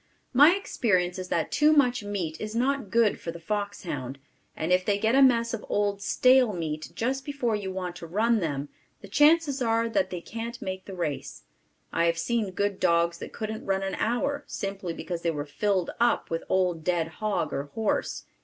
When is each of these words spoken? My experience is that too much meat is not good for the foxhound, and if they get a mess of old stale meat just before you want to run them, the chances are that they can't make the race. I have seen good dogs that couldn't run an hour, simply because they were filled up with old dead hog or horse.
My 0.33 0.55
experience 0.55 1.19
is 1.19 1.27
that 1.27 1.51
too 1.51 1.71
much 1.73 2.03
meat 2.03 2.41
is 2.41 2.55
not 2.55 2.89
good 2.89 3.19
for 3.19 3.29
the 3.29 3.39
foxhound, 3.39 4.17
and 4.57 4.71
if 4.73 4.83
they 4.83 4.97
get 4.97 5.13
a 5.13 5.21
mess 5.21 5.53
of 5.53 5.63
old 5.69 6.01
stale 6.01 6.53
meat 6.53 6.91
just 6.95 7.23
before 7.23 7.55
you 7.55 7.71
want 7.71 7.97
to 7.97 8.07
run 8.07 8.39
them, 8.39 8.69
the 9.01 9.07
chances 9.07 9.61
are 9.61 9.87
that 9.87 10.09
they 10.09 10.19
can't 10.19 10.59
make 10.59 10.85
the 10.85 10.95
race. 10.95 11.43
I 11.93 12.05
have 12.05 12.17
seen 12.17 12.49
good 12.49 12.79
dogs 12.79 13.19
that 13.19 13.31
couldn't 13.31 13.63
run 13.67 13.83
an 13.83 13.93
hour, 13.93 14.43
simply 14.47 14.91
because 14.93 15.21
they 15.21 15.29
were 15.29 15.45
filled 15.45 15.91
up 15.99 16.31
with 16.31 16.43
old 16.49 16.83
dead 16.83 17.07
hog 17.19 17.53
or 17.53 17.65
horse. 17.65 18.25